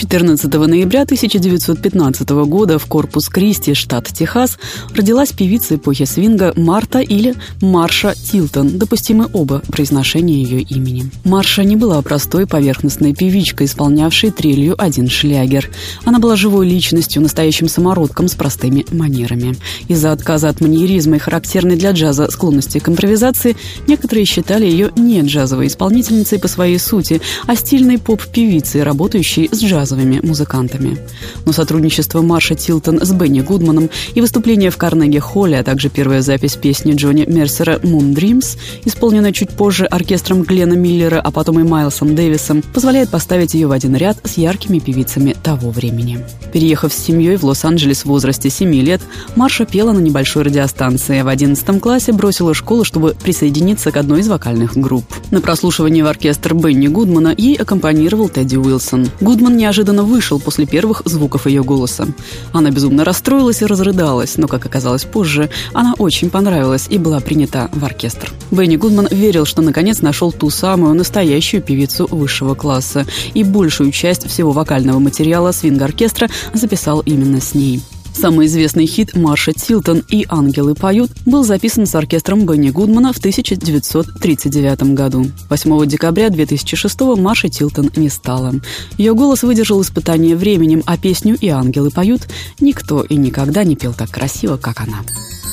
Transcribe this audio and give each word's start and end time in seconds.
14 0.00 0.50
ноября 0.54 1.02
1915 1.02 2.30
года 2.30 2.78
в 2.78 2.86
Корпус 2.86 3.28
Кристи, 3.28 3.74
штат 3.74 4.06
Техас, 4.06 4.58
родилась 4.94 5.32
певица 5.32 5.74
эпохи 5.74 6.06
свинга 6.06 6.54
Марта 6.56 7.00
или 7.00 7.34
Марша 7.60 8.14
Тилтон, 8.14 8.78
допустимы 8.78 9.28
оба 9.34 9.58
произношения 9.58 10.42
ее 10.42 10.62
имени. 10.62 11.10
Марша 11.24 11.64
не 11.64 11.76
была 11.76 12.00
простой 12.00 12.46
поверхностной 12.46 13.14
певичкой, 13.14 13.66
исполнявшей 13.66 14.30
трелью 14.30 14.74
один 14.78 15.06
шлягер. 15.10 15.70
Она 16.06 16.18
была 16.18 16.34
живой 16.34 16.66
личностью, 16.66 17.20
настоящим 17.20 17.68
самородком 17.68 18.28
с 18.28 18.34
простыми 18.34 18.86
манерами. 18.92 19.54
Из-за 19.88 20.12
отказа 20.12 20.48
от 20.48 20.62
маньеризма 20.62 21.16
и 21.16 21.18
характерной 21.18 21.76
для 21.76 21.90
джаза 21.90 22.30
склонности 22.30 22.78
к 22.78 22.88
импровизации, 22.88 23.54
некоторые 23.86 24.24
считали 24.24 24.64
ее 24.64 24.92
не 24.96 25.20
джазовой 25.20 25.66
исполнительницей 25.66 26.38
по 26.38 26.48
своей 26.48 26.78
сути, 26.78 27.20
а 27.46 27.54
стильной 27.54 27.98
поп-певицей, 27.98 28.82
работающей 28.82 29.50
с 29.52 29.62
джазом 29.62 29.89
джазовыми 29.90 30.20
музыкантами. 30.22 30.98
Но 31.44 31.52
сотрудничество 31.52 32.22
Марша 32.22 32.54
Тилтон 32.54 33.04
с 33.04 33.12
Бенни 33.12 33.40
Гудманом 33.40 33.90
и 34.14 34.20
выступление 34.20 34.70
в 34.70 34.76
Карнеги-холле, 34.76 35.58
а 35.58 35.64
также 35.64 35.88
первая 35.88 36.22
запись 36.22 36.56
песни 36.56 36.92
Джонни 36.94 37.24
Мерсера 37.26 37.78
«Moon 37.78 38.14
Dreams», 38.14 38.56
исполненная 38.84 39.32
чуть 39.32 39.50
позже 39.50 39.86
оркестром 39.86 40.42
Глена 40.42 40.74
Миллера, 40.74 41.20
а 41.20 41.30
потом 41.30 41.60
и 41.60 41.62
Майлсом 41.62 42.14
Дэвисом, 42.14 42.62
позволяет 42.62 43.10
поставить 43.10 43.54
ее 43.54 43.66
в 43.66 43.72
один 43.72 43.96
ряд 43.96 44.18
с 44.24 44.36
яркими 44.36 44.78
певицами 44.78 45.34
того 45.42 45.70
времени. 45.70 46.24
Переехав 46.52 46.92
с 46.92 46.96
семьей 46.96 47.36
в 47.36 47.44
Лос-Анджелес 47.44 48.02
в 48.02 48.06
возрасте 48.06 48.50
7 48.50 48.72
лет, 48.74 49.00
Марша 49.36 49.64
пела 49.64 49.92
на 49.92 50.00
небольшой 50.00 50.42
радиостанции, 50.44 51.18
а 51.18 51.24
в 51.24 51.28
11 51.28 51.80
классе 51.80 52.12
бросила 52.12 52.54
школу, 52.54 52.84
чтобы 52.84 53.14
присоединиться 53.22 53.90
к 53.92 53.96
одной 53.96 54.20
из 54.20 54.28
вокальных 54.28 54.76
групп. 54.76 55.04
На 55.30 55.40
прослушивании 55.40 56.02
в 56.02 56.06
оркестр 56.06 56.54
Бенни 56.54 56.88
Гудмана 56.88 57.34
ей 57.36 57.56
аккомпанировал 57.56 58.28
Тедди 58.28 58.56
Уилсон. 58.56 59.08
Гудман 59.20 59.56
неожиданно 59.56 59.79
неожиданно 59.80 60.02
вышел 60.02 60.38
после 60.38 60.66
первых 60.66 61.00
звуков 61.06 61.46
ее 61.46 61.62
голоса. 61.62 62.06
Она 62.52 62.70
безумно 62.70 63.02
расстроилась 63.02 63.62
и 63.62 63.66
разрыдалась, 63.66 64.36
но, 64.36 64.46
как 64.46 64.66
оказалось 64.66 65.04
позже, 65.04 65.48
она 65.72 65.94
очень 65.96 66.28
понравилась 66.28 66.86
и 66.90 66.98
была 66.98 67.20
принята 67.20 67.70
в 67.72 67.82
оркестр. 67.82 68.30
Бенни 68.50 68.76
Гудман 68.76 69.08
верил, 69.10 69.46
что 69.46 69.62
наконец 69.62 70.02
нашел 70.02 70.32
ту 70.32 70.50
самую 70.50 70.94
настоящую 70.94 71.62
певицу 71.62 72.06
высшего 72.10 72.54
класса, 72.54 73.06
и 73.32 73.42
большую 73.42 73.90
часть 73.90 74.28
всего 74.28 74.52
вокального 74.52 74.98
материала 74.98 75.50
свинг-оркестра 75.50 76.28
записал 76.52 77.00
именно 77.00 77.40
с 77.40 77.54
ней. 77.54 77.80
Самый 78.20 78.48
известный 78.48 78.84
хит 78.84 79.16
Марша 79.16 79.54
Тилтон 79.54 80.02
и 80.10 80.26
«Ангелы 80.28 80.74
поют» 80.74 81.10
был 81.24 81.42
записан 81.42 81.86
с 81.86 81.94
оркестром 81.94 82.44
Бенни 82.44 82.68
Гудмана 82.68 83.14
в 83.14 83.16
1939 83.16 84.94
году. 84.94 85.24
8 85.48 85.86
декабря 85.86 86.28
2006 86.28 87.00
Марша 87.16 87.48
Тилтон 87.48 87.90
не 87.96 88.10
стала. 88.10 88.52
Ее 88.98 89.14
голос 89.14 89.42
выдержал 89.42 89.80
испытание 89.80 90.36
временем, 90.36 90.82
а 90.84 90.98
песню 90.98 91.34
«И 91.40 91.48
ангелы 91.48 91.90
поют» 91.90 92.28
никто 92.60 93.02
и 93.02 93.14
никогда 93.14 93.64
не 93.64 93.74
пел 93.74 93.94
так 93.94 94.10
красиво, 94.10 94.58
как 94.58 94.82
она. 94.82 94.98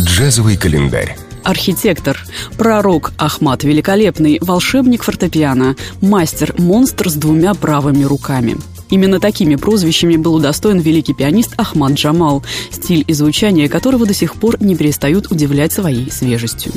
Джазовый 0.00 0.56
календарь 0.56 1.16
архитектор, 1.44 2.18
пророк 2.58 3.12
Ахмат 3.16 3.62
Великолепный, 3.62 4.38
волшебник 4.42 5.04
фортепиано, 5.04 5.76
мастер-монстр 6.02 7.08
с 7.08 7.14
двумя 7.14 7.54
правыми 7.54 8.02
руками– 8.02 8.56
Именно 8.90 9.20
такими 9.20 9.56
прозвищами 9.56 10.16
был 10.16 10.34
удостоен 10.34 10.78
великий 10.78 11.14
пианист 11.14 11.54
Ахмад 11.56 11.92
Джамал, 11.92 12.42
стиль 12.70 13.04
и 13.06 13.12
звучание 13.12 13.68
которого 13.68 14.06
до 14.06 14.14
сих 14.14 14.34
пор 14.34 14.56
не 14.60 14.76
перестают 14.76 15.30
удивлять 15.30 15.72
своей 15.72 16.10
свежестью. 16.10 16.72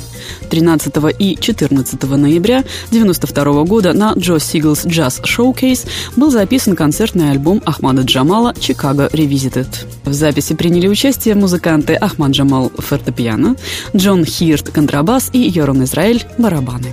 13 0.49 0.94
и 1.19 1.38
14 1.39 2.03
ноября 2.03 2.59
1992 2.89 3.63
года 3.63 3.94
на 3.94 4.13
Джо 4.13 4.39
Сиглс 4.39 4.85
Jazz 4.85 5.23
Showcase 5.23 5.88
был 6.16 6.31
записан 6.31 6.75
концертный 6.75 7.31
альбом 7.31 7.61
Ахмада 7.66 8.01
Джамала 8.01 8.53
«Чикаго 8.59 9.07
Revisited». 9.07 9.67
В 10.05 10.13
записи 10.13 10.53
приняли 10.53 10.88
участие 10.88 11.35
музыканты 11.35 11.93
Ахмад 11.93 12.31
Джамал– 12.31 12.72
фортепиано, 12.78 13.55
Джон 13.95 14.25
Хирт– 14.25 14.69
контрабас 14.73 15.29
и 15.33 15.39
Йорон 15.39 15.83
Израиль– 15.83 16.25
барабаны. 16.38 16.88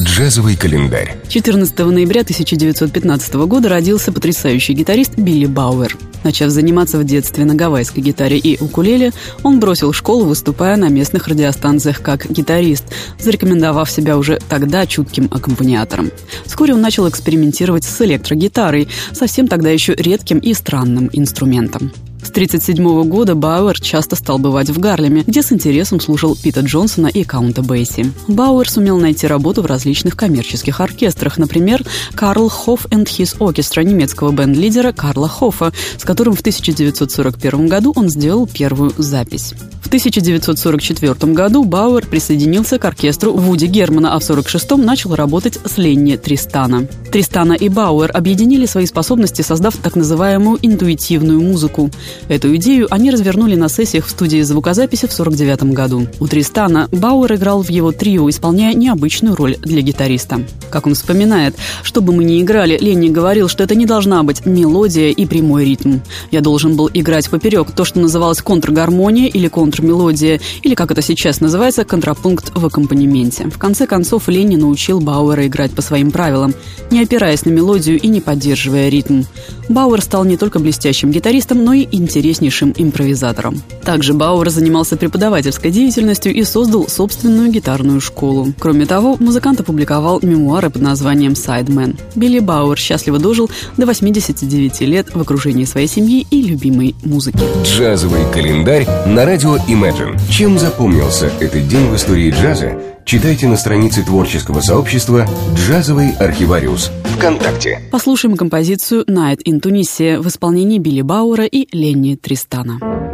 Джазовый 0.00 0.54
календарь. 0.54 1.16
14 1.28 1.76
ноября 1.78 2.20
1915 2.20 3.34
года 3.34 3.68
родился 3.68 4.12
потрясающий 4.12 4.72
гитарист 4.72 5.18
Билли 5.18 5.46
Бауэр. 5.46 5.96
Начав 6.22 6.50
заниматься 6.50 6.98
в 6.98 7.04
детстве 7.04 7.44
на 7.44 7.56
гавайской 7.56 8.02
гитаре 8.02 8.38
и 8.38 8.62
укулеле, 8.62 9.12
он 9.42 9.58
бросил 9.58 9.92
школу, 9.92 10.24
выступая 10.24 10.76
на 10.76 10.88
местных 10.88 11.26
радиостанциях 11.26 12.00
как 12.00 12.30
гитарист, 12.30 12.84
зарекомендовав 13.18 13.90
себя 13.90 14.18
уже 14.18 14.38
тогда 14.48 14.86
чутким 14.86 15.28
аккомпаниатором. 15.32 16.12
Вскоре 16.46 16.74
он 16.74 16.80
начал 16.80 17.08
экспериментировать 17.08 17.84
с 17.84 18.00
электрогитарой, 18.00 18.88
совсем 19.12 19.48
тогда 19.48 19.70
еще 19.70 19.94
редким 19.94 20.38
и 20.38 20.54
странным 20.54 21.10
инструментом. 21.12 21.92
С 22.22 22.30
1937 22.30 23.08
года 23.08 23.34
Бауэр 23.34 23.80
часто 23.80 24.16
стал 24.16 24.38
бывать 24.38 24.70
в 24.70 24.78
Гарлеме, 24.78 25.24
где 25.26 25.42
с 25.42 25.52
интересом 25.52 26.00
слушал 26.00 26.36
Пита 26.36 26.60
Джонсона 26.60 27.06
и 27.06 27.24
Каунта 27.24 27.62
Бейси. 27.62 28.12
Бауэр 28.26 28.68
сумел 28.68 28.98
найти 28.98 29.26
работу 29.26 29.62
в 29.62 29.66
различных 29.66 30.16
коммерческих 30.16 30.80
оркестрах, 30.80 31.38
например, 31.38 31.84
Карл 32.14 32.48
Хофф 32.48 32.86
and 32.86 33.06
His 33.06 33.38
Orchestra 33.38 33.82
немецкого 33.84 34.32
бенд-лидера 34.32 34.92
Карла 34.92 35.28
Хоффа, 35.28 35.72
с 35.96 36.04
которым 36.04 36.34
в 36.34 36.40
1941 36.40 37.66
году 37.68 37.92
он 37.96 38.08
сделал 38.08 38.46
первую 38.46 38.92
запись. 38.98 39.54
В 39.82 39.86
1944 39.88 41.32
году 41.32 41.64
Бауэр 41.64 42.06
присоединился 42.06 42.78
к 42.78 42.84
оркестру 42.84 43.32
Вуди 43.32 43.64
Германа, 43.64 44.12
а 44.14 44.20
в 44.20 44.22
1946 44.22 44.84
начал 44.84 45.14
работать 45.14 45.58
с 45.64 45.78
Ленни 45.78 46.16
Тристана. 46.16 46.86
Тристана 47.10 47.54
и 47.54 47.70
Бауэр 47.70 48.10
объединили 48.12 48.66
свои 48.66 48.84
способности, 48.84 49.40
создав 49.40 49.78
так 49.78 49.96
называемую 49.96 50.58
интуитивную 50.60 51.40
музыку. 51.40 51.90
Эту 52.28 52.54
идею 52.56 52.86
они 52.90 53.10
развернули 53.10 53.54
на 53.56 53.68
сессиях 53.68 54.06
в 54.06 54.10
студии 54.10 54.42
звукозаписи 54.42 55.06
в 55.06 55.12
1949 55.12 55.74
году. 55.74 56.06
У 56.20 56.26
Тристана 56.26 56.88
Бауэр 56.92 57.34
играл 57.34 57.62
в 57.62 57.70
его 57.70 57.92
трио, 57.92 58.28
исполняя 58.28 58.74
необычную 58.74 59.34
роль 59.34 59.56
для 59.62 59.80
гитариста. 59.80 60.40
Как 60.70 60.86
он 60.86 60.94
вспоминает, 60.94 61.56
«Что 61.82 62.00
бы 62.00 62.12
мы 62.12 62.24
ни 62.24 62.42
играли, 62.42 62.78
Ленни 62.78 63.08
говорил, 63.08 63.48
что 63.48 63.64
это 63.64 63.74
не 63.74 63.86
должна 63.86 64.22
быть 64.22 64.44
мелодия 64.46 65.10
и 65.10 65.26
прямой 65.26 65.64
ритм. 65.64 65.98
Я 66.30 66.40
должен 66.40 66.76
был 66.76 66.90
играть 66.92 67.28
поперек 67.30 67.70
то, 67.72 67.84
что 67.84 68.00
называлось 68.00 68.42
контргармония 68.42 69.28
или 69.28 69.48
контрмелодия, 69.48 70.40
или, 70.62 70.74
как 70.74 70.90
это 70.90 71.02
сейчас 71.02 71.40
называется, 71.40 71.84
контрапункт 71.84 72.52
в 72.54 72.64
аккомпанементе. 72.64 73.44
В 73.48 73.58
конце 73.58 73.86
концов, 73.86 74.28
Ленни 74.28 74.56
научил 74.56 75.00
Бауэра 75.00 75.46
играть 75.46 75.72
по 75.72 75.82
своим 75.82 76.10
правилам, 76.10 76.54
не 76.90 77.02
опираясь 77.02 77.44
на 77.44 77.50
мелодию 77.50 77.98
и 77.98 78.08
не 78.08 78.20
поддерживая 78.20 78.88
ритм. 78.88 79.22
Бауэр 79.68 80.00
стал 80.02 80.24
не 80.24 80.36
только 80.36 80.58
блестящим 80.58 81.10
гитаристом, 81.10 81.64
но 81.64 81.72
и 81.74 81.97
интереснейшим 81.98 82.72
импровизатором. 82.76 83.62
Также 83.84 84.14
Бауэр 84.14 84.50
занимался 84.50 84.96
преподавательской 84.96 85.70
деятельностью 85.70 86.34
и 86.34 86.44
создал 86.44 86.88
собственную 86.88 87.50
гитарную 87.50 88.00
школу. 88.00 88.52
Кроме 88.58 88.86
того, 88.86 89.16
музыкант 89.18 89.60
опубликовал 89.60 90.20
мемуары 90.22 90.70
под 90.70 90.82
названием 90.82 91.34
«Сайдмен». 91.34 91.96
Билли 92.14 92.38
Бауэр 92.38 92.78
счастливо 92.78 93.18
дожил 93.18 93.50
до 93.76 93.86
89 93.86 94.80
лет 94.82 95.14
в 95.14 95.20
окружении 95.20 95.64
своей 95.64 95.88
семьи 95.88 96.26
и 96.30 96.42
любимой 96.42 96.94
музыки. 97.04 97.40
Джазовый 97.64 98.22
календарь 98.32 98.86
на 99.06 99.24
радио 99.24 99.56
Imagine. 99.56 100.18
Чем 100.30 100.58
запомнился 100.58 101.30
этот 101.40 101.68
день 101.68 101.88
в 101.90 101.96
истории 101.96 102.30
джаза? 102.30 102.78
Читайте 103.08 103.48
на 103.48 103.56
странице 103.56 104.02
творческого 104.04 104.60
сообщества 104.60 105.26
«Джазовый 105.56 106.10
архивариус» 106.10 106.90
ВКонтакте. 107.18 107.80
Послушаем 107.90 108.36
композицию 108.36 109.04
«Night 109.04 109.42
in 109.44 109.60
Tunisia» 109.60 110.20
в 110.20 110.28
исполнении 110.28 110.78
Билли 110.78 111.02
Бауэра 111.02 111.46
и 111.46 111.66
Ленни 111.76 112.14
Тристана. 112.14 113.07